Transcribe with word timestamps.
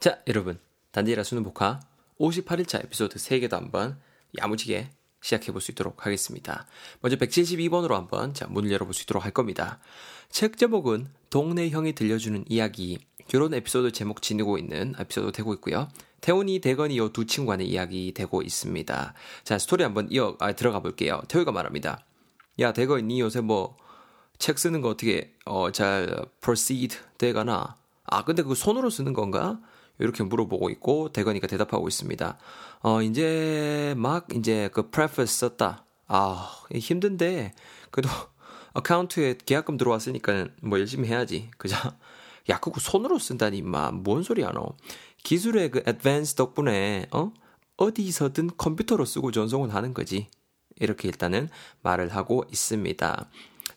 자, 0.00 0.18
여러분. 0.28 0.58
단디라 0.92 1.22
수능 1.22 1.42
voca 1.44 1.80
58일차 2.18 2.84
에피소드 2.84 3.16
3개도 3.18 3.52
한번 3.52 4.00
야무지게 4.38 4.90
시작해 5.20 5.52
볼 5.52 5.60
수 5.60 5.70
있도록 5.72 6.06
하겠습니다. 6.06 6.66
먼저 7.00 7.16
172번으로 7.18 7.90
한번 7.92 8.32
자, 8.34 8.46
문을 8.48 8.72
열어볼 8.72 8.94
수 8.94 9.02
있도록 9.02 9.24
할 9.24 9.30
겁니다. 9.32 9.78
책 10.30 10.56
제목은 10.56 11.08
동네 11.28 11.68
형이 11.68 11.92
들려주는 11.94 12.44
이야기. 12.48 12.98
고런 13.28 13.52
에피소드 13.54 13.92
제목 13.92 14.22
지니고 14.22 14.58
있는 14.58 14.94
에피소드 14.98 15.32
되고 15.32 15.52
있고요. 15.54 15.88
태훈이, 16.22 16.60
대건이 16.60 16.96
요 16.98 17.10
두 17.10 17.26
친구 17.26 17.50
간의 17.50 17.68
이야기 17.68 18.12
되고 18.12 18.42
있습니다. 18.42 19.14
자, 19.44 19.58
스토리 19.58 19.84
한번 19.84 20.08
이어 20.10 20.36
아, 20.40 20.52
들어가 20.52 20.80
볼게요. 20.80 21.20
태우가 21.28 21.52
말합니다. 21.52 22.04
야, 22.58 22.72
대건, 22.72 23.06
니 23.08 23.20
요새 23.20 23.40
뭐 23.42 23.76
책 24.38 24.58
쓰는 24.58 24.80
거 24.80 24.88
어떻게 24.88 25.34
어, 25.44 25.70
잘 25.70 26.24
proceed 26.40 26.96
돼가나 27.18 27.76
아, 28.04 28.24
근데 28.24 28.42
그거 28.42 28.54
손으로 28.54 28.88
쓰는 28.88 29.12
건가? 29.12 29.60
이렇게 30.00 30.22
물어보고 30.22 30.70
있고 30.70 31.12
대건이가 31.12 31.46
대답하고 31.46 31.88
있습니다. 31.88 32.38
어 32.82 33.02
이제 33.02 33.94
막 33.96 34.26
이제 34.34 34.68
그 34.72 34.90
preface 34.90 35.38
썼다. 35.38 35.84
아 36.08 36.50
힘든데 36.72 37.52
그래도 37.90 38.08
어카운트에 38.72 39.36
계약금 39.44 39.76
들어왔으니까 39.76 40.48
뭐 40.62 40.78
열심히 40.78 41.08
해야지. 41.08 41.50
그죠? 41.58 41.76
야 42.48 42.58
그거 42.58 42.80
손으로 42.80 43.18
쓴다니 43.18 43.58
임마 43.58 43.92
뭔 43.92 44.22
소리야 44.22 44.50
너. 44.52 44.74
기술의 45.22 45.70
그 45.70 45.82
advance 45.86 46.34
덕분에 46.36 47.06
어 47.12 47.32
어디서든 47.76 48.50
컴퓨터로 48.56 49.04
쓰고 49.04 49.32
전송을 49.32 49.74
하는 49.74 49.94
거지. 49.94 50.28
이렇게 50.78 51.08
일단은 51.08 51.48
말을 51.82 52.08
하고 52.08 52.44
있습니다. 52.50 53.28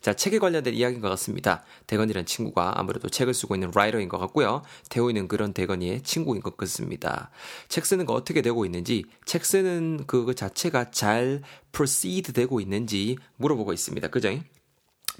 자, 0.03 0.13
책에 0.13 0.37
관련된 0.37 0.73
이야기인 0.73 0.99
것 0.99 1.07
같습니다. 1.11 1.63
대건이라는 1.87 2.25
친구가 2.25 2.77
아무래도 2.77 3.07
책을 3.07 3.33
쓰고 3.33 3.55
있는 3.55 3.71
라이터인 3.73 4.09
것 4.09 4.17
같고요. 4.17 4.61
태호이는 4.89 5.29
그런 5.29 5.53
대건이의 5.53 6.01
친구인 6.01 6.41
것 6.41 6.57
같습니다. 6.57 7.31
책 7.69 7.85
쓰는 7.85 8.05
거 8.05 8.13
어떻게 8.13 8.41
되고 8.41 8.65
있는지, 8.65 9.05
책 9.23 9.45
쓰는 9.45 10.03
그 10.05 10.35
자체가 10.35 10.91
잘 10.91 11.41
proceed 11.71 12.33
되고 12.33 12.59
있는지 12.59 13.15
물어보고 13.37 13.71
있습니다. 13.71 14.09
그죠? 14.09 14.37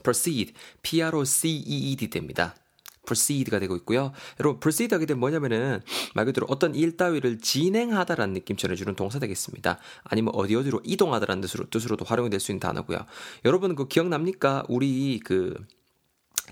proceed, 0.04 0.54
P-R-O-C-E-E-D 0.82 2.10
됩니다. 2.10 2.54
Proceed가 3.06 3.60
되고 3.60 3.76
있고요. 3.78 4.12
여러분, 4.40 4.60
proceed 4.60 4.94
하게 4.94 5.06
되면 5.06 5.20
뭐냐면은 5.20 5.82
말 6.16 6.26
그대로 6.26 6.48
어떤 6.50 6.76
일 6.76 6.98
따위를 6.98 7.40
진행하다라는 7.40 8.34
느낌 8.34 8.56
전해주는 8.58 8.96
동사 8.96 9.20
되겠습니다. 9.20 9.80
아니면 10.04 10.34
어디 10.36 10.56
어디로 10.56 10.82
이동하다라는 10.84 11.42
뜻으로, 11.42 11.70
뜻으로도 11.70 12.06
활용이 12.06 12.30
될 12.30 12.40
수 12.40 12.52
있는 12.52 12.60
단어고요. 12.60 13.00
여러분 13.46 13.76
그 13.76 13.88
기억납니까? 13.88 14.66
우리 14.70 15.20
그 15.24 15.54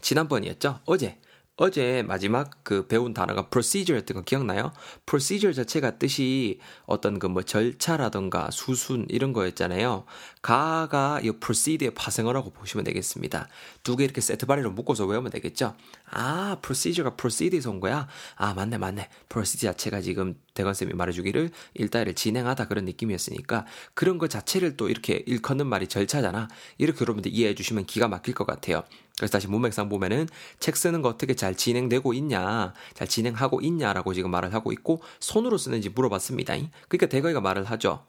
지난번이었죠? 0.02 0.80
어제 0.86 1.18
어제 1.58 2.02
마지막 2.08 2.64
그 2.64 2.88
배운 2.88 3.14
단어가 3.14 3.50
procedure였던 3.50 4.16
거 4.16 4.22
기억나요? 4.24 4.72
procedure 5.06 5.54
자체가 5.54 6.00
뜻이 6.00 6.60
어떤 6.86 7.20
그 7.20 7.28
뭐 7.28 7.44
절차라던가 7.44 8.50
수순 8.52 9.06
이런 9.10 9.32
거였잖아요. 9.34 10.06
가가 10.42 11.20
이 11.22 11.32
proceed의 11.32 11.94
파생어라고 11.94 12.52
보시면 12.52 12.84
되겠습니다. 12.86 13.48
두 13.84 13.96
개 13.98 14.06
이렇게 14.06 14.22
세트 14.22 14.46
발리로 14.48 14.72
묶어서 14.72 15.06
외우면 15.06 15.30
되겠죠. 15.32 15.76
아, 16.12 16.58
procedure가 16.62 17.16
proceed에서 17.16 17.72
온 17.72 17.80
거야? 17.80 18.08
아, 18.36 18.54
맞네, 18.54 18.78
맞네. 18.78 19.10
procedure 19.30 19.74
자체가 19.74 20.02
지금 20.02 20.36
대건쌤이 20.54 20.94
말해주기를 20.94 21.50
일단을 21.74 22.14
진행하다 22.14 22.68
그런 22.68 22.86
느낌이었으니까 22.86 23.66
그런 23.94 24.18
거 24.18 24.28
자체를 24.28 24.76
또 24.78 24.90
이렇게 24.90 25.24
일컫는 25.26 25.68
말이 25.68 25.88
절차잖아. 25.88 26.50
이렇게 26.78 27.02
여러분들 27.02 27.34
이해해 27.34 27.56
주시면 27.56 27.86
기가 27.86 28.08
막힐 28.08 28.34
것 28.34 28.46
같아요. 28.46 28.84
그래서 29.18 29.32
다시 29.32 29.48
문맥상 29.48 29.88
보면은 29.88 30.28
책 30.60 30.76
쓰는 30.76 31.02
거 31.02 31.10
어떻게 31.10 31.34
잘 31.36 31.56
진행되고 31.56 32.14
있냐, 32.14 32.74
잘 32.94 33.08
진행하고 33.08 33.62
있냐라고 33.62 34.14
지금 34.14 34.32
말을 34.32 34.54
하고 34.54 34.72
있고 34.72 35.02
손으로 35.20 35.58
쓰는지 35.58 35.90
물어봤습니다. 35.90 36.56
그러니까 36.90 37.08
대거이가 37.08 37.40
말을 37.40 37.66
하죠. 37.66 38.06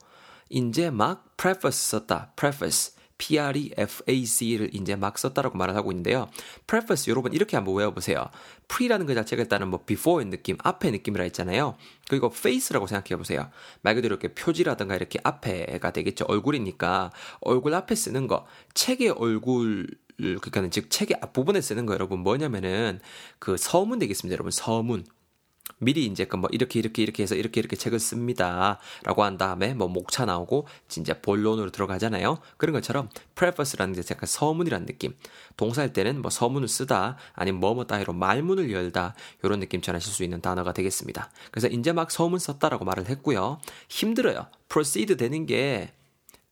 이제 0.48 0.90
막 0.90 1.36
preface 1.36 1.90
썼다. 1.90 2.32
preface. 2.36 2.94
P-R-E-F-A-C를 3.22 4.74
이제 4.74 4.96
막 4.96 5.16
썼다라고 5.16 5.56
말을 5.56 5.76
하고 5.76 5.92
있는데요. 5.92 6.28
preface 6.66 7.08
여러분 7.08 7.32
이렇게 7.32 7.56
한번 7.56 7.76
외워보세요. 7.76 8.30
pre라는 8.66 9.06
그 9.06 9.14
자체가 9.14 9.42
일단은 9.42 9.68
뭐 9.68 9.84
before의 9.86 10.30
느낌, 10.30 10.56
앞의 10.60 10.90
느낌이라 10.90 11.22
했잖아요. 11.24 11.76
그리고 12.08 12.32
face라고 12.34 12.88
생각해보세요. 12.88 13.48
말 13.82 13.94
그대로 13.94 14.14
이렇게 14.14 14.34
표지라든가 14.34 14.96
이렇게 14.96 15.20
앞에가 15.22 15.92
되겠죠. 15.92 16.24
얼굴이니까 16.26 17.12
얼굴 17.40 17.74
앞에 17.74 17.94
쓰는 17.94 18.26
거. 18.26 18.44
책의 18.74 19.10
얼굴 19.10 19.86
그러니까는 20.16 20.70
즉 20.72 20.90
책의 20.90 21.18
앞부분에 21.20 21.60
쓰는 21.60 21.86
거 21.86 21.94
여러분 21.94 22.20
뭐냐면은 22.20 23.00
그 23.38 23.56
서문 23.56 23.98
되겠습니다 23.98 24.34
여러분 24.34 24.50
서문 24.50 25.04
미리 25.78 26.06
이제 26.06 26.24
그뭐 26.24 26.48
이렇게 26.52 26.78
이렇게 26.78 27.02
이렇게 27.02 27.22
해서 27.22 27.34
이렇게 27.34 27.60
이렇게 27.60 27.76
책을 27.76 27.98
씁니다라고 27.98 29.24
한 29.24 29.36
다음에 29.36 29.74
뭐 29.74 29.88
목차 29.88 30.24
나오고 30.24 30.66
진짜 30.88 31.20
본론으로 31.20 31.70
들어가잖아요. 31.70 32.38
그런 32.56 32.72
것처럼 32.72 33.08
preface라는 33.34 33.94
게 33.94 34.02
약간 34.10 34.26
서문이라는 34.26 34.86
느낌. 34.86 35.14
동사일 35.56 35.92
때는 35.92 36.22
뭐 36.22 36.30
서문을 36.30 36.68
쓰다 36.68 37.16
아니면 37.34 37.60
뭐뭐 37.60 37.86
따위로 37.86 38.12
말문을 38.12 38.70
열다 38.70 39.14
이런 39.42 39.60
느낌 39.60 39.80
전하실 39.80 40.12
수 40.12 40.22
있는 40.22 40.40
단어가 40.40 40.72
되겠습니다. 40.72 41.30
그래서 41.50 41.68
이제 41.68 41.92
막 41.92 42.10
서문 42.10 42.38
썼다라고 42.38 42.84
말을 42.84 43.08
했고요. 43.08 43.58
힘들어요. 43.88 44.46
proceed 44.68 45.16
되는 45.16 45.46
게 45.46 45.92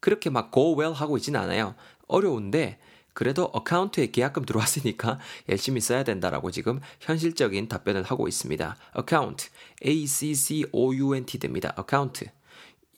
그렇게 0.01 0.29
막 0.29 0.51
go 0.51 0.77
well 0.77 0.93
하고 0.93 1.15
있지는 1.17 1.39
않아요. 1.39 1.75
어려운데 2.07 2.79
그래도 3.13 3.45
어카운트에 3.45 4.11
계약금 4.11 4.45
들어왔으니까 4.45 5.19
열심히 5.49 5.81
써야 5.81 6.03
된다라고 6.03 6.51
지금 6.51 6.79
현실적인 6.99 7.67
답변을 7.67 8.03
하고 8.03 8.27
있습니다. 8.27 8.75
account, 8.97 9.49
A-C-C-O-U-N-T 9.85 11.39
됩니다. 11.39 11.75
account. 11.77 12.25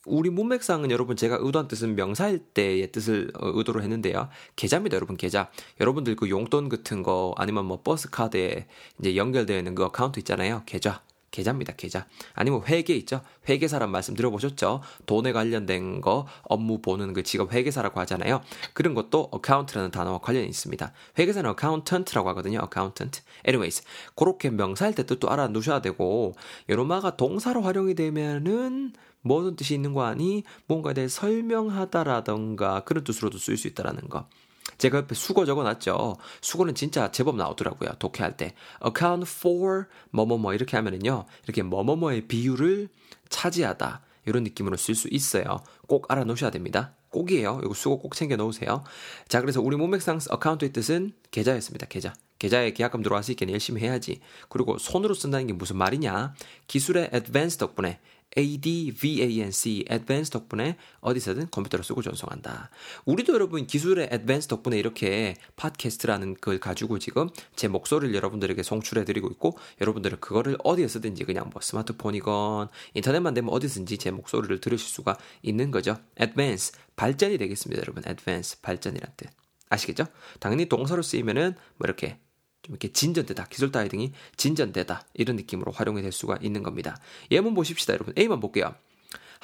우리 0.05 0.29
문맥상은 0.29 0.91
여러분 0.91 1.15
제가 1.15 1.37
의도한 1.39 1.69
뜻은 1.69 1.95
명사일 1.95 2.39
때의 2.39 2.91
뜻을 2.91 3.31
어, 3.35 3.51
의도로 3.53 3.81
했는데요. 3.81 4.29
계좌입니다, 4.57 4.95
여러분 4.95 5.15
계좌. 5.15 5.49
여러분들 5.79 6.17
그 6.17 6.29
용돈 6.29 6.67
같은 6.67 7.03
거 7.03 7.33
아니면 7.37 7.65
뭐 7.65 7.81
버스 7.81 8.09
카드에 8.09 8.67
이제 8.99 9.15
연결되어 9.15 9.57
있는 9.57 9.75
그 9.75 9.85
account 9.85 10.19
있잖아요. 10.19 10.63
계좌. 10.65 11.01
계좌입니다, 11.33 11.73
계좌. 11.73 12.05
아니면 12.33 12.61
회계 12.67 12.95
있죠? 12.95 13.21
회계사란 13.49 13.89
말씀 13.89 14.13
들어보셨죠? 14.13 14.81
돈에 15.07 15.33
관련된 15.33 15.99
거, 15.99 16.27
업무 16.43 16.79
보는 16.79 17.13
그 17.13 17.23
직업 17.23 17.51
회계사라고 17.51 17.99
하잖아요. 18.01 18.41
그런 18.73 18.93
것도 18.93 19.31
account라는 19.33 19.89
단어와 19.89 20.19
관련이 20.19 20.47
있습니다. 20.47 20.93
회계사는 21.17 21.49
accountant라고 21.49 22.29
하거든요, 22.29 22.59
accountant. 22.59 23.21
anyways, 23.47 23.83
그렇게 24.15 24.51
명사일 24.51 24.93
때 24.93 25.05
뜻도 25.07 25.29
알아두셔야 25.29 25.81
되고, 25.81 26.35
요놈아가 26.69 27.17
동사로 27.17 27.63
활용이 27.63 27.95
되면은 27.95 28.93
무슨 29.21 29.55
뜻이 29.55 29.73
있는 29.73 29.93
거 29.93 30.03
아니? 30.03 30.43
뭔가에 30.67 30.93
대해 30.93 31.07
설명하다라던가 31.07 32.83
그런 32.83 33.03
뜻으로도 33.03 33.39
쓰일 33.39 33.57
수 33.57 33.67
있다라는 33.67 34.07
거. 34.07 34.27
제가 34.77 34.99
옆에 34.99 35.15
수거 35.15 35.45
적어놨죠. 35.45 36.17
수거는 36.41 36.75
진짜 36.75 37.11
제법 37.11 37.35
나오더라고요. 37.35 37.91
독해할 37.99 38.37
때. 38.37 38.53
account 38.85 39.29
for 39.29 39.85
뭐뭐뭐 40.11 40.53
이렇게 40.53 40.77
하면은요. 40.77 41.25
이렇게 41.45 41.63
뭐뭐뭐의 41.63 42.27
비율을 42.27 42.89
차지하다. 43.29 44.01
이런 44.25 44.43
느낌으로 44.43 44.77
쓸 44.77 44.95
수 44.95 45.07
있어요. 45.11 45.59
꼭 45.87 46.11
알아놓으셔야 46.11 46.51
됩니다. 46.51 46.93
꼭이에요. 47.09 47.61
이거 47.63 47.73
수고 47.73 47.99
꼭 47.99 48.15
챙겨 48.15 48.35
놓으세요. 48.35 48.83
자, 49.27 49.41
그래서 49.41 49.61
우리 49.61 49.77
문맥상 49.77 50.19
어카운트의 50.29 50.73
뜻은 50.73 51.13
계좌였습니다. 51.31 51.85
계좌. 51.87 52.13
계좌에 52.39 52.73
계약금 52.73 53.03
들어왔으니까 53.03 53.49
열심히 53.51 53.81
해야지. 53.81 54.19
그리고 54.49 54.77
손으로 54.77 55.13
쓴다는 55.13 55.47
게 55.47 55.53
무슨 55.53 55.77
말이냐? 55.77 56.33
기술의 56.67 57.11
advance 57.13 57.57
덕분에 57.57 57.99
ADVANC, 58.37 59.85
advance 59.91 60.31
덕분에 60.31 60.77
어디서든 61.01 61.49
컴퓨터를 61.51 61.83
쓰고 61.83 62.01
전송한다. 62.01 62.69
우리도 63.05 63.33
여러분 63.33 63.67
기술의 63.67 64.09
advance 64.11 64.47
덕분에 64.47 64.77
이렇게 64.77 65.35
팟캐스트라는 65.55 66.35
걸 66.41 66.59
가지고 66.59 66.99
지금 66.99 67.29
제 67.55 67.67
목소리를 67.67 68.13
여러분들에게 68.15 68.61
송출해드리고 68.63 69.29
있고 69.31 69.57
여러분들은 69.81 70.19
그거를 70.19 70.57
어디에서든지 70.63 71.23
그냥 71.25 71.49
뭐 71.51 71.61
스마트폰이건 71.61 72.69
인터넷만 72.93 73.33
되면 73.33 73.51
어디든지 73.51 73.97
제 73.97 74.11
목소리를 74.11 74.59
들으실 74.59 74.87
수가 74.87 75.17
있는 75.41 75.71
거죠. 75.71 75.97
advance, 76.19 76.73
발전이 76.95 77.37
되겠습니다, 77.37 77.81
여러분. 77.81 78.03
advance, 78.07 78.61
발전이란 78.61 79.11
뜻. 79.17 79.29
아시겠죠? 79.69 80.05
당연히 80.39 80.67
동사로 80.67 81.01
쓰이면은 81.01 81.55
뭐 81.77 81.85
이렇게 81.85 82.19
좀 82.63 82.73
이렇게 82.73 82.91
진전되다, 82.91 83.45
기술 83.45 83.71
따위 83.71 83.89
등이 83.89 84.13
진전되다 84.37 85.05
이런 85.13 85.35
느낌으로 85.35 85.71
활용이 85.71 86.01
될 86.01 86.11
수가 86.11 86.39
있는 86.41 86.63
겁니다. 86.63 86.97
예문 87.29 87.53
보십시다, 87.53 87.93
여러분. 87.93 88.13
A만 88.17 88.39
볼게요. 88.39 88.73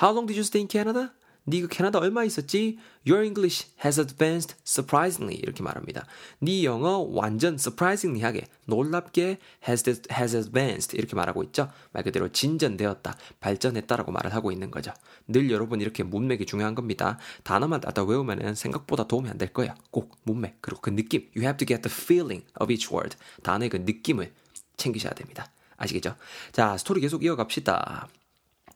How 0.01 0.13
long 0.15 0.25
did 0.25 0.39
you 0.39 0.43
stay 0.43 0.61
in 0.61 0.69
Canada? 0.69 1.11
네그 1.45 1.67
캐나다 1.69 1.97
얼마 1.99 2.23
있었지? 2.23 2.77
Your 3.07 3.23
English 3.25 3.69
has 3.83 3.99
advanced 3.99 4.55
surprisingly 4.63 5.39
이렇게 5.41 5.63
말합니다. 5.63 6.05
네 6.39 6.63
영어 6.63 6.99
완전 6.99 7.55
surprisingly하게 7.55 8.45
놀랍게 8.65 9.39
has 9.67 9.89
has 10.11 10.35
advanced 10.35 10.95
이렇게 10.95 11.15
말하고 11.15 11.41
있죠. 11.45 11.71
말 11.91 12.03
그대로 12.03 12.31
진전되었다, 12.31 13.17
발전했다라고 13.39 14.11
말을 14.11 14.33
하고 14.35 14.51
있는 14.51 14.69
거죠. 14.69 14.93
늘 15.27 15.49
여러분 15.49 15.81
이렇게 15.81 16.03
문맥이 16.03 16.45
중요한 16.45 16.75
겁니다. 16.75 17.17
단어만 17.43 17.81
따다 17.81 18.03
외우면은 18.03 18.53
생각보다 18.53 19.07
도움이 19.07 19.29
안 19.29 19.39
될 19.39 19.53
거예요. 19.53 19.73
꼭 19.89 20.17
문맥 20.23 20.57
그리고 20.61 20.81
그 20.81 20.89
느낌. 20.91 21.21
You 21.35 21.43
have 21.43 21.57
to 21.57 21.65
get 21.65 21.81
the 21.81 21.89
feeling 21.89 22.45
of 22.59 22.71
each 22.71 22.93
word. 22.93 23.15
단어의 23.41 23.69
그 23.69 23.77
느낌을 23.77 24.33
챙기셔야 24.77 25.13
됩니다. 25.13 25.49
아시겠죠? 25.77 26.15
자, 26.51 26.77
스토리 26.77 26.99
계속 26.99 27.23
이어갑시다. 27.23 28.07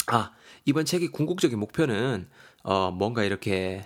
아, 0.07 0.31
이번 0.65 0.85
책의 0.85 1.09
궁극적인 1.09 1.59
목표는 1.59 2.27
어, 2.63 2.91
뭔가 2.91 3.23
이렇게 3.23 3.85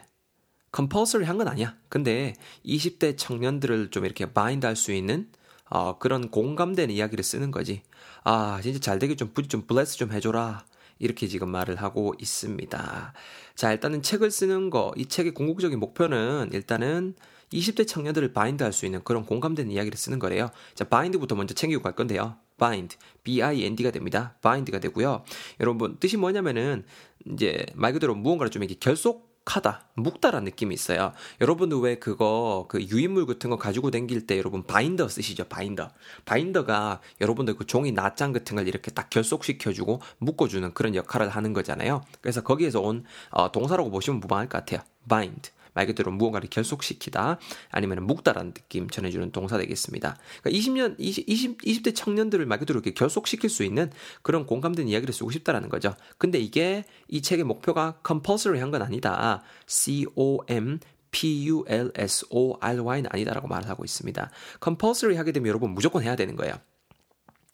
compulsory 0.71 1.25
한건 1.25 1.47
아니야. 1.47 1.75
근데 1.89 2.35
20대 2.63 3.17
청년들을 3.17 3.91
좀 3.91 4.05
이렇게 4.05 4.31
bind 4.33 4.65
할 4.65 4.75
수 4.75 4.91
있는 4.93 5.29
어, 5.69 5.97
그런 5.97 6.29
공감되는 6.31 6.93
이야기를 6.93 7.23
쓰는 7.23 7.51
거지. 7.51 7.81
아, 8.23 8.59
진짜 8.61 8.79
잘 8.79 8.99
되게 8.99 9.15
좀 9.15 9.31
부디 9.33 9.49
좀 9.49 9.63
bless 9.67 9.97
좀 9.97 10.11
해줘라. 10.11 10.65
이렇게 10.99 11.27
지금 11.27 11.49
말을 11.49 11.75
하고 11.77 12.13
있습니다. 12.19 13.13
자, 13.55 13.71
일단은 13.71 14.01
책을 14.01 14.31
쓰는 14.31 14.69
거, 14.69 14.93
이 14.97 15.05
책의 15.07 15.33
궁극적인 15.33 15.79
목표는 15.79 16.49
일단은 16.53 17.15
20대 17.51 17.87
청년들을 17.87 18.33
bind 18.33 18.63
할 18.63 18.73
수 18.73 18.85
있는 18.85 19.03
그런 19.03 19.25
공감되는 19.25 19.71
이야기를 19.71 19.97
쓰는 19.97 20.19
거래요. 20.19 20.49
자, 20.75 20.85
bind부터 20.85 21.35
먼저 21.35 21.53
챙기고 21.53 21.81
갈 21.83 21.95
건데요. 21.95 22.37
Bind, 22.57 22.97
b-i-n-d가 23.23 23.91
됩니다. 23.91 24.35
bind가 24.41 24.79
되고요. 24.79 25.23
여러분 25.59 25.97
뜻이 25.99 26.17
뭐냐면은 26.17 26.85
이제 27.31 27.65
말 27.75 27.93
그대로 27.93 28.15
무언가를 28.15 28.51
좀 28.51 28.63
이렇게 28.63 28.77
결속 28.79 29.27
하다, 29.47 29.85
묶다라는 29.95 30.43
느낌이 30.45 30.73
있어요. 30.75 31.13
여러분도 31.39 31.79
왜 31.79 31.95
그거 31.95 32.65
그 32.67 32.81
유인물 32.81 33.25
같은 33.25 33.49
거 33.49 33.57
가지고 33.57 33.91
댕길 33.91 34.27
때 34.27 34.37
여러분 34.37 34.63
바인더 34.63 35.07
쓰시죠? 35.07 35.45
바인더. 35.45 35.89
바인더가 36.25 36.99
여러분들 37.21 37.55
그 37.55 37.65
종이 37.65 37.93
낱장 37.93 38.33
같은 38.33 38.57
걸 38.57 38.67
이렇게 38.67 38.91
딱 38.91 39.09
결속시켜주고 39.09 40.01
묶어주는 40.19 40.73
그런 40.73 40.95
역할을 40.95 41.29
하는 41.29 41.53
거잖아요. 41.53 42.01
그래서 42.19 42.43
거기에서 42.43 42.81
온 42.81 43.05
어, 43.29 43.51
동사라고 43.51 43.89
보시면 43.89 44.19
무방할 44.19 44.49
것 44.49 44.57
같아요. 44.59 44.81
bind. 45.07 45.51
말 45.77 45.85
그대로 45.85 46.11
무언가를 46.11 46.49
결속시키다 46.49 47.37
아니면 47.69 48.03
묵다라는 48.07 48.53
느낌 48.53 48.89
전해주는 48.89 49.31
동사 49.31 49.59
되겠습니다. 49.59 50.17
그러니까 50.41 50.59
20년, 50.59 50.95
20, 50.97 51.29
20, 51.29 51.61
20대 51.61 51.95
청년들을 51.95 52.43
말 52.47 52.57
그대로 52.57 52.79
이렇게 52.79 52.95
결속시킬 52.95 53.47
수 53.47 53.63
있는 53.63 53.91
그런 54.23 54.47
공감된 54.47 54.87
이야기를 54.87 55.13
쓰고 55.13 55.29
싶다라는 55.29 55.69
거죠. 55.69 55.93
근데 56.17 56.39
이게 56.39 56.85
이 57.07 57.21
책의 57.21 57.45
목표가 57.45 57.99
compulsory 58.05 58.59
한 58.59 58.71
건 58.71 58.81
아니다. 58.81 59.43
C-O-M 59.67 60.79
P-U-L-S-O-R-Y는 61.11 63.09
아니다라고 63.13 63.47
말을 63.47 63.69
하고 63.69 63.85
있습니다. 63.85 64.29
compulsory 64.61 65.15
하게 65.17 65.31
되면 65.31 65.47
여러분 65.47 65.71
무조건 65.71 66.03
해야 66.03 66.15
되는 66.15 66.35
거예요. 66.35 66.55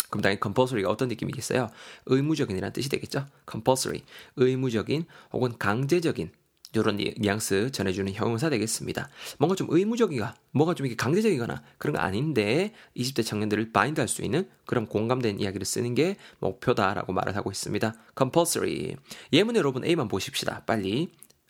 그럼 0.10 0.22
당연히 0.22 0.40
compulsory가 0.42 0.90
어떤 0.90 1.08
느낌이겠어요? 1.10 1.70
의무적인이라는 2.06 2.72
뜻이 2.74 2.90
되겠죠? 2.90 3.26
compulsory, 3.50 4.02
의무적인 4.38 5.06
혹은 5.34 5.58
강제적인 5.58 6.32
이런 6.74 6.98
뉘앙스 6.98 7.72
전해주는 7.72 8.12
형용사 8.14 8.50
되겠습니다. 8.50 9.10
뭔가 9.40 9.56
좀 9.56 9.68
의무적이가, 9.70 10.36
뭔가 10.52 10.74
좀 10.74 10.86
이게 10.86 10.96
강제적이거나 10.96 11.62
그런 11.78 11.96
거 11.96 12.02
아닌데 12.02 12.74
20대 12.98 13.26
청년들을 13.26 13.72
바인드 13.72 14.00
할 14.00 14.08
수 14.08 14.22
있는 14.22 14.48
그런 14.66 14.86
공감된 14.86 15.40
이야기를 15.40 15.66
쓰는 15.66 15.96
게 15.96 16.18
목표다라고 16.40 17.14
말을 17.14 17.36
하고 17.36 17.52
있습니다. 17.52 17.94
compulsory. 18.18 18.96
예문 19.32 19.56
여러분 19.56 19.86
A만 19.86 20.08
보십시다. 20.08 20.64
빨리. 20.66 21.10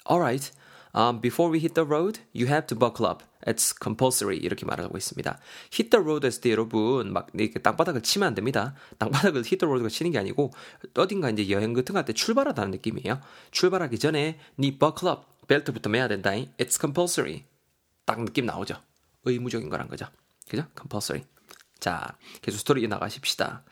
Alright. 0.10 0.52
Um, 0.96 1.20
before 1.22 1.50
we 1.52 1.60
hit 1.60 1.74
the 1.74 1.86
road, 1.88 2.20
you 2.34 2.46
have 2.48 2.68
to 2.68 2.78
buckle 2.78 3.08
up. 3.10 3.24
It's 3.48 3.74
compulsory. 3.82 4.38
이렇게 4.38 4.66
말을 4.66 4.84
하고 4.86 4.96
있습니다. 4.98 5.40
hit 5.74 5.90
the 5.90 6.02
road 6.04 6.26
했을 6.26 6.42
때 6.42 6.52
여러분 6.52 7.12
막 7.12 7.28
이렇게 7.34 7.60
땅바닥을 7.60 8.02
치면 8.04 8.28
안 8.28 8.36
됩니다. 8.36 8.76
땅바닥을 9.00 9.40
hit 9.40 9.58
the 9.58 9.68
road가 9.68 9.90
치는 9.90 10.12
게 10.12 10.20
아니고 10.20 10.52
어딘가 10.96 11.30
이제 11.32 11.50
여행 11.50 11.74
같은 11.74 11.94
거 11.94 11.98
할 12.00 12.06
때 12.06 12.14
출발하다는 12.14 12.72
느낌이에요. 12.72 13.20
출발하기 13.52 13.98
전에 14.00 14.38
네 14.56 14.78
buckle 14.78 15.12
up. 15.12 15.22
벨트부터 15.48 15.90
매야 15.90 16.08
된다. 16.08 16.32
It's 16.32 16.80
compulsory. 16.80 17.44
딱 18.06 18.24
느낌 18.24 18.46
나오죠. 18.46 18.76
의무적인 19.26 19.70
거란 19.70 19.88
거죠. 19.88 20.06
그죠? 20.48 20.66
compulsory. 20.78 21.26
자, 21.80 22.16
계속 22.42 22.60
스토리 22.60 22.88
나가십시다. 22.88 23.64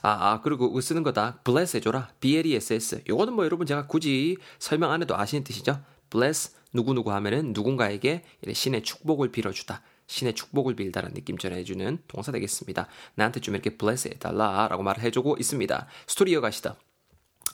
아, 0.00 0.08
아, 0.10 0.40
그리고 0.42 0.80
쓰는 0.80 1.02
거다. 1.02 1.40
bless 1.44 1.76
해줘라. 1.76 2.08
B-L-E-S-S. 2.20 3.02
요거는 3.08 3.34
뭐 3.34 3.44
여러분 3.44 3.66
제가 3.66 3.86
굳이 3.86 4.38
설명 4.58 4.90
안 4.90 5.02
해도 5.02 5.14
아시는 5.18 5.44
뜻이죠? 5.44 5.82
Bless 6.10 6.54
누구누구 6.72 7.12
하면은 7.12 7.52
누군가에게 7.52 8.24
신의 8.52 8.82
축복을 8.82 9.30
빌어주다. 9.30 9.82
신의 10.06 10.34
축복을 10.34 10.74
빌다라는 10.74 11.14
느낌 11.14 11.36
전해주는 11.36 11.98
동사 12.08 12.32
되겠습니다. 12.32 12.88
나한테 13.14 13.40
좀 13.40 13.54
이렇게 13.54 13.76
bless 13.76 14.08
해달라 14.08 14.68
라고 14.68 14.82
말을 14.82 15.02
해주고 15.02 15.36
있습니다. 15.38 15.86
스토리 16.06 16.32
이어가시다. 16.32 16.76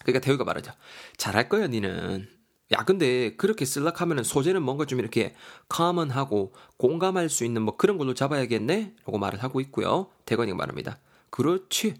그러니까 0.02 0.24
대우가 0.24 0.44
말하죠. 0.44 0.72
잘할 1.16 1.48
거야, 1.48 1.66
니는. 1.66 2.28
야, 2.72 2.84
근데 2.84 3.36
그렇게 3.36 3.64
쓸락 3.64 4.00
하면 4.00 4.18
은 4.18 4.24
소재는 4.24 4.62
뭔가 4.62 4.84
좀 4.84 4.98
이렇게 4.98 5.34
common하고 5.74 6.54
공감할 6.76 7.28
수 7.28 7.44
있는 7.44 7.62
뭐 7.62 7.76
그런 7.76 7.98
걸로 7.98 8.14
잡아야겠네? 8.14 8.94
라고 9.04 9.18
말을 9.18 9.42
하고 9.42 9.60
있고요. 9.60 10.10
대건이가 10.24 10.56
말합니다. 10.56 10.98
그렇지. 11.30 11.94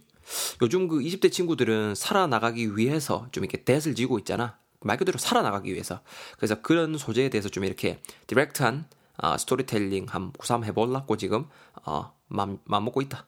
요즘 0.62 0.88
그 0.88 1.00
20대 1.00 1.30
친구들은 1.30 1.94
살아나가기 1.94 2.76
위해서 2.76 3.28
좀 3.30 3.44
이렇게 3.44 3.62
대을 3.62 3.94
지고 3.94 4.18
있잖아. 4.18 4.58
말 4.84 4.96
그대로 4.96 5.19
살아나가기 5.19 5.72
위해서. 5.72 6.00
그래서 6.36 6.60
그런 6.62 6.96
소재에 6.96 7.31
대해서 7.31 7.48
좀 7.48 7.64
이렇게 7.64 8.00
디렉트한 8.26 8.86
어, 9.19 9.38
스토리텔링 9.38 10.06
한 10.08 10.32
구삼 10.32 10.64
해볼라고 10.64 11.16
지금 11.16 11.46
어, 11.84 12.12
맘, 12.28 12.58
맘 12.64 12.84
먹고 12.84 13.00
있다. 13.02 13.26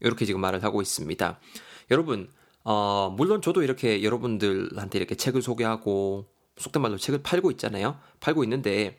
이렇게 0.00 0.24
지금 0.24 0.40
말을 0.40 0.62
하고 0.62 0.82
있습니다. 0.82 1.38
여러분, 1.90 2.30
어, 2.62 3.14
물론 3.16 3.42
저도 3.42 3.62
이렇게 3.62 4.02
여러분들한테 4.02 4.98
이렇게 4.98 5.14
책을 5.14 5.42
소개하고 5.42 6.26
속된 6.56 6.82
말로 6.82 6.96
책을 6.96 7.22
팔고 7.22 7.50
있잖아요. 7.52 7.98
팔고 8.20 8.44
있는데 8.44 8.96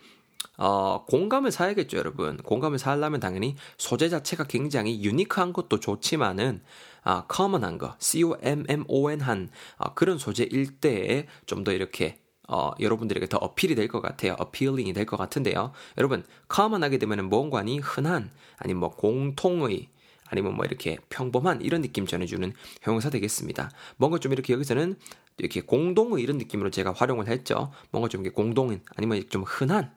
어, 0.58 1.06
공감을 1.06 1.52
사야겠죠, 1.52 1.98
여러분. 1.98 2.38
공감을 2.38 2.80
사려면 2.80 3.20
당연히 3.20 3.56
소재 3.78 4.10
자체가 4.10 4.46
굉장히 4.46 5.04
유니크한 5.04 5.54
것도 5.54 5.80
좋지만은 5.80 6.62
아, 7.06 7.26
common한 7.34 7.78
거, 7.78 7.96
C-O-M-M-O-N-한 8.00 9.50
아, 9.78 9.94
그런 9.94 10.18
소재일 10.18 10.80
때에 10.80 11.28
좀 11.46 11.64
더 11.64 11.72
이렇게 11.72 12.20
어, 12.48 12.72
여러분들에게 12.80 13.28
더 13.28 13.38
어필이 13.38 13.74
될 13.76 13.88
것 13.88 14.02
같아요. 14.02 14.36
어필링이 14.38 14.94
될 14.94 15.06
것 15.06 15.18
같은데요. 15.18 15.72
여러분, 15.98 16.24
common하게 16.54 16.98
되면은 17.00 17.30
뭔관이 17.30 17.80
흔한, 17.80 18.30
아니면 18.58 18.82
뭐 18.82 18.90
공통의, 18.92 19.90
아니면 20.28 20.56
뭐 20.56 20.66
이렇게 20.66 20.98
평범한 21.10 21.62
이런 21.62 21.82
느낌 21.82 22.06
전해주는 22.06 22.54
형용사 22.84 23.10
되겠습니다. 23.10 23.72
뭔가 23.98 24.20
좀 24.20 24.32
이렇게 24.34 24.54
여기서는 24.54 24.96
이렇게 25.38 25.62
공동의 25.62 26.22
이런 26.24 26.38
느낌으로 26.38 26.70
제가 26.70 26.92
활용을 26.94 27.28
했죠. 27.28 27.72
뭔가 27.92 28.10
좀 28.10 28.22
이렇게 28.22 28.34
공동인, 28.36 28.82
아니면 28.96 29.24
좀 29.30 29.44
흔한, 29.44 29.92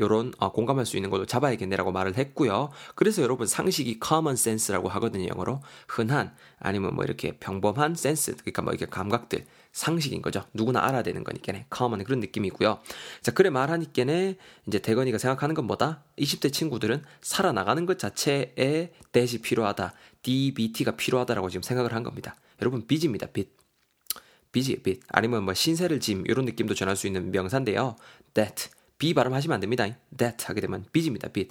요런 0.00 0.32
어, 0.38 0.52
공감할 0.52 0.86
수 0.86 0.96
있는 0.96 1.10
걸로 1.10 1.26
잡아야겠네라고 1.26 1.92
말을 1.92 2.16
했고요. 2.16 2.70
그래서 2.94 3.22
여러분 3.22 3.46
상식이 3.46 4.00
common 4.04 4.34
sense라고 4.34 4.88
하거든요. 4.88 5.28
영어로 5.28 5.60
흔한 5.88 6.34
아니면 6.58 6.94
뭐 6.94 7.04
이렇게 7.04 7.36
평범한 7.38 7.94
센스 7.94 8.34
그러니까 8.36 8.62
뭐 8.62 8.72
이렇게 8.72 8.86
감각들 8.86 9.46
상식인 9.72 10.22
거죠. 10.22 10.44
누구나 10.52 10.84
알아야 10.84 11.02
되는 11.02 11.22
거니까네. 11.22 11.66
common 11.74 12.04
그런 12.04 12.20
느낌이고요. 12.20 12.80
자 13.22 13.32
그래 13.32 13.50
말하니까네 13.50 14.36
이제 14.66 14.78
대건이가 14.80 15.18
생각하는 15.18 15.54
건 15.54 15.66
뭐다? 15.66 16.02
20대 16.18 16.52
친구들은 16.52 17.02
살아나가는 17.20 17.86
것 17.86 17.98
자체에 17.98 18.92
대시 19.12 19.40
필요하다. 19.40 19.94
DBT가 20.22 20.96
필요하다라고 20.96 21.50
지금 21.50 21.62
생각을 21.62 21.94
한 21.94 22.02
겁니다. 22.02 22.34
여러분 22.60 22.86
빚입니다. 22.86 23.26
빚. 23.26 23.54
빚이 24.50 24.82
빚. 24.82 25.02
아니면 25.08 25.44
뭐 25.44 25.52
신세를 25.52 25.98
짐 26.00 26.24
이런 26.26 26.44
느낌도 26.44 26.74
전할 26.74 26.96
수 26.96 27.06
있는 27.06 27.30
명사인데요. 27.32 27.96
debt. 28.34 28.70
B 29.04 29.12
발음하시면 29.12 29.54
안 29.54 29.60
됩니다. 29.60 29.86
that 30.16 30.46
하게 30.46 30.62
되면 30.62 30.86
빚입니다. 30.90 31.28
빚. 31.28 31.50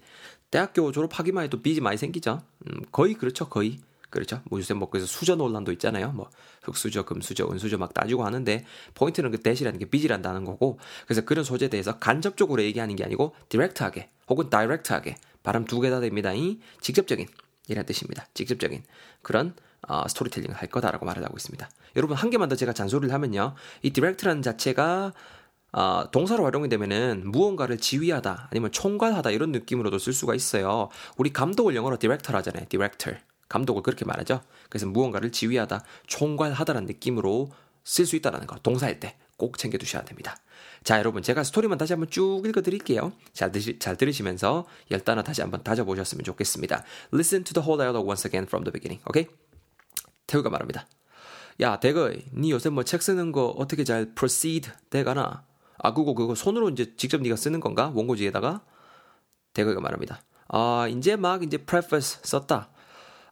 대학교 0.49 0.91
졸업하기만 0.91 1.43
해도 1.43 1.61
빚이 1.61 1.81
많이 1.81 1.97
생기죠. 1.97 2.41
음, 2.65 2.81
거의 2.91 3.13
그렇죠. 3.13 3.47
거의. 3.47 3.77
그렇죠. 4.09 4.41
뭐 4.45 4.57
요새 4.59 4.73
뭐 4.73 4.89
그래서 4.89 5.05
수저 5.05 5.35
논란도 5.35 5.71
있잖아요. 5.73 6.11
뭐 6.13 6.31
흑수저, 6.63 7.05
금수저, 7.05 7.47
은수저 7.51 7.77
막 7.77 7.93
따지고 7.93 8.25
하는데 8.25 8.65
포인트는 8.95 9.29
그 9.29 9.39
debt이라는 9.39 9.77
게 9.77 9.85
빚이란다는 9.85 10.45
거고 10.45 10.79
그래서 11.05 11.21
그런 11.21 11.43
소재에 11.43 11.67
대해서 11.69 11.99
간접적으로 11.99 12.63
얘기하는 12.63 12.95
게 12.95 13.03
아니고 13.03 13.35
direct하게 13.49 14.09
혹은 14.29 14.49
direct하게 14.49 15.15
발음 15.43 15.65
두 15.65 15.79
개 15.81 15.91
다 15.91 15.99
됩니다. 15.99 16.33
이 16.33 16.59
직접적인 16.81 17.27
이란 17.67 17.85
뜻입니다. 17.85 18.25
직접적인 18.33 18.81
그런 19.21 19.53
어, 19.87 20.07
스토리텔링을 20.07 20.55
할 20.55 20.69
거다라고 20.69 21.05
말을 21.05 21.23
하고 21.23 21.35
있습니다. 21.37 21.69
여러분 21.97 22.15
한 22.17 22.29
개만 22.31 22.49
더 22.49 22.55
제가 22.55 22.73
잔소리를 22.73 23.13
하면요. 23.13 23.53
이 23.83 23.91
direct라는 23.91 24.41
자체가 24.41 25.13
어, 25.73 26.05
동사로 26.11 26.43
활용이 26.45 26.69
되면은 26.69 27.23
무언가를 27.25 27.77
지휘하다 27.77 28.49
아니면 28.51 28.71
총괄하다 28.71 29.31
이런 29.31 29.51
느낌으로도 29.51 29.97
쓸 29.99 30.13
수가 30.13 30.35
있어요. 30.35 30.89
우리 31.17 31.33
감독을 31.33 31.75
영어로 31.75 31.97
director라 31.97 32.39
하잖아요. 32.39 32.65
디렉터. 32.69 33.11
감독을 33.49 33.83
그렇게 33.83 34.05
말하죠. 34.05 34.41
그래서 34.69 34.87
무언가를 34.87 35.31
지휘하다, 35.31 35.83
총괄하다라는 36.07 36.87
느낌으로 36.87 37.51
쓸 37.83 38.05
수 38.05 38.15
있다는 38.15 38.47
거. 38.47 38.55
동사일 38.59 38.99
때 38.99 39.17
꼭 39.37 39.57
챙겨 39.57 39.77
두셔야 39.77 40.03
됩니다. 40.03 40.37
자, 40.83 40.99
여러분, 40.99 41.21
제가 41.21 41.43
스토리만 41.43 41.77
다시 41.77 41.93
한번 41.93 42.09
쭉 42.09 42.43
읽어 42.45 42.61
드릴게요. 42.61 43.13
잘, 43.33 43.51
잘 43.79 43.97
들으시면서 43.97 44.65
열 44.91 44.99
단어 45.01 45.23
다시 45.23 45.41
한번 45.41 45.63
다져 45.63 45.83
보셨으면 45.83 46.23
좋겠습니다. 46.23 46.83
Listen 47.13 47.43
to 47.43 47.53
the 47.53 47.65
whole 47.65 47.77
dialogue 47.77 48.07
once 48.07 48.27
again 48.27 48.47
from 48.47 48.63
the 48.63 48.71
beginning. 48.71 49.03
오케이? 49.07 49.27
태우가 50.27 50.49
말합니다. 50.49 50.87
야, 51.61 51.79
대거이, 51.79 52.23
니 52.33 52.51
요새 52.51 52.69
뭐 52.69 52.83
책 52.83 53.01
쓰는 53.01 53.31
거 53.31 53.47
어떻게 53.47 53.83
잘 53.83 54.13
proceed 54.15 54.71
돼가나? 54.89 55.45
아, 55.77 55.93
그거, 55.93 56.13
그거 56.13 56.35
손으로 56.35 56.69
이제 56.69 56.95
직접 56.95 57.21
네가 57.21 57.35
쓰는 57.35 57.59
건가? 57.59 57.91
원고지에다가? 57.95 58.63
대거가 59.53 59.81
말합니다. 59.81 60.21
아, 60.47 60.87
이제 60.89 61.15
막 61.15 61.43
이제 61.43 61.57
preface 61.57 62.19
썼다. 62.23 62.69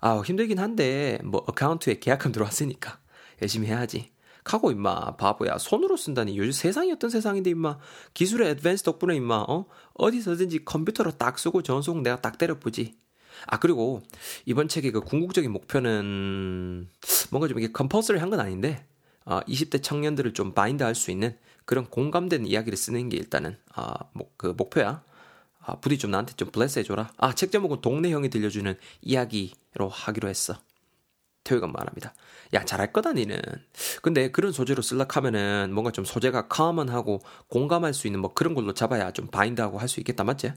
아 0.01 0.19
힘들긴 0.25 0.57
한데 0.60 1.19
뭐 1.24 1.43
account에 1.47 2.00
계약금 2.00 2.31
들어왔으니까 2.31 3.00
열심히 3.41 3.67
해야지. 3.67 4.12
카고 4.43 4.71
임마 4.71 5.17
바보야 5.17 5.60
손으로 5.60 5.95
쓴다니 5.95 6.36
요즘 6.39 6.51
세상이 6.51 6.91
어떤 6.91 7.12
세상인데 7.12 7.51
임마 7.51 7.77
기술의 8.15 8.50
advance 8.50 8.81
덕분에 8.83 9.15
임마 9.15 9.45
어 9.48 9.65
어디서든지 9.93 10.65
컴퓨터로 10.65 11.12
딱 11.19 11.38
쓰고 11.38 11.62
전송 11.62 12.01
내가 12.01 12.19
딱 12.19 12.39
때려보지 12.39 12.95
아 13.45 13.60
그리고 13.60 14.01
이번 14.48 14.67
책의 14.67 14.91
그 14.91 15.01
궁극적인 15.01 15.51
목표는 15.51 16.89
뭔가 17.29 17.48
좀 17.48 17.60
이게 17.60 17.71
compulsory 17.71 18.19
한 18.24 18.31
건 18.31 18.39
아닌데 18.39 18.88
어, 19.25 19.41
20대 19.41 19.83
청년들을 19.83 20.33
좀 20.33 20.53
bind 20.55 20.81
할 20.81 20.95
수 20.95 21.12
있는 21.12 21.38
그런 21.71 21.85
공감되는 21.85 22.47
이야기를 22.47 22.77
쓰는 22.77 23.07
게 23.07 23.15
일단은 23.15 23.57
아, 23.73 23.93
뭐, 24.11 24.29
그 24.35 24.47
목표야. 24.57 25.05
아, 25.61 25.75
부디 25.79 25.97
좀 25.97 26.11
나한테 26.11 26.33
좀 26.33 26.51
bless 26.51 26.79
해줘라. 26.79 27.13
아, 27.15 27.33
책 27.33 27.49
제목은 27.49 27.79
동네 27.79 28.11
형이 28.11 28.29
들려주는 28.29 28.77
이야기로 29.01 29.87
하기로 29.89 30.27
했어. 30.27 30.59
태우가 31.45 31.67
말합니다. 31.67 32.13
야, 32.55 32.65
잘할 32.65 32.91
거다, 32.91 33.13
니는. 33.13 33.39
근데 34.01 34.31
그런 34.31 34.51
소재로 34.51 34.81
쓸락 34.81 35.15
하면은 35.15 35.71
뭔가 35.73 35.91
좀 35.91 36.03
소재가 36.03 36.49
common하고 36.50 37.21
공감할 37.47 37.93
수 37.93 38.05
있는 38.05 38.19
뭐 38.19 38.33
그런 38.33 38.53
걸로 38.53 38.73
잡아야 38.73 39.11
좀 39.13 39.27
bind하고 39.27 39.79
할 39.79 39.87
수 39.87 40.01
있겠다, 40.01 40.25
맞지? 40.25 40.51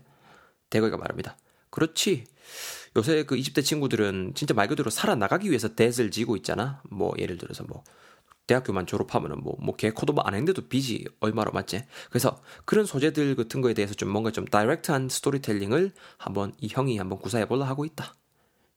대거이가 0.71 0.97
말합니다. 0.97 1.37
그렇지. 1.71 2.25
요새 2.97 3.23
그 3.23 3.37
20대 3.37 3.64
친구들은 3.64 4.33
진짜 4.35 4.52
말 4.52 4.66
그대로 4.66 4.90
살아나가기 4.90 5.49
위해서 5.49 5.76
대을 5.76 6.11
지고 6.11 6.35
있잖아. 6.35 6.83
뭐 6.90 7.14
예를 7.18 7.38
들어서 7.38 7.62
뭐 7.62 7.85
대학교만 8.47 8.87
졸업하면은 8.87 9.43
뭐, 9.43 9.57
뭐, 9.61 9.77
개 9.77 9.91
코드도 9.91 10.23
안 10.23 10.35
했는데도 10.35 10.69
빚이 10.69 11.05
얼마로 11.21 11.53
맞지? 11.53 11.85
그래서 12.11 12.41
그런 12.65 12.85
소재들 12.87 13.37
같은 13.37 13.61
거에 13.61 13.75
대해서 13.75 13.95
좀 13.95 14.11
뭔가 14.11 14.31
좀 14.31 14.45
다이렉트한 14.45 15.09
스토리텔링을 15.09 15.93
한번 16.19 16.53
이 16.61 16.69
형이 16.71 16.99
한번 16.99 17.19
구사해보려 17.19 17.65
하고 17.65 17.85
있다. 17.85 18.15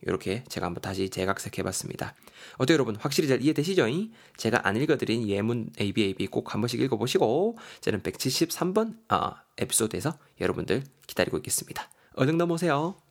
이렇게 0.02 0.44
제가 0.48 0.68
한번 0.68 0.82
다시 0.82 1.10
재각색해봤습니다. 1.10 2.14
어때 2.58 2.74
여러분 2.74 2.96
확실히 2.96 3.28
잘 3.28 3.42
이해되시죠? 3.42 3.86
제가 4.38 4.68
안 4.68 4.78
읽어드린 4.78 5.28
예문 5.28 5.72
ABAB 5.80 6.28
꼭 6.28 6.54
한 6.54 6.62
번씩 6.62 6.80
읽어보시고 6.82 7.58
저는 7.82 8.02
173번 8.04 8.98
아, 9.10 9.42
에피소드에서 9.58 10.18
여러분들 10.40 10.84
기다리고 11.08 11.38
있겠습니다. 11.38 11.90
얼른 12.14 12.38
넘어오세요. 12.38 13.07